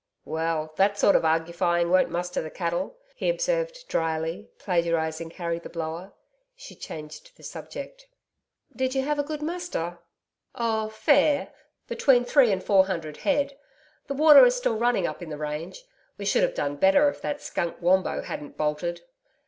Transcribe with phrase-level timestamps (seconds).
[0.25, 5.69] 'Well, that sort of argufying won't muster the cattle,' he observed drily, plagiarising Harry the
[5.69, 6.13] Blower.
[6.55, 8.07] She changed the subject.
[8.75, 9.99] 'Did you have a good muster?'
[10.55, 11.49] 'Oh, fair!
[11.87, 13.59] Between three and four hundred head.
[14.07, 15.83] The water is running still up in the range.
[16.17, 19.01] We should have done better if that skunk Wombo hadn't bolted.'